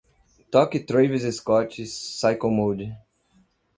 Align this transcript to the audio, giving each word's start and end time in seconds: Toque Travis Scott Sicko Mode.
Toque 0.51 0.79
Travis 0.83 1.29
Scott 1.31 1.73
Sicko 1.85 2.49
Mode. 2.49 2.97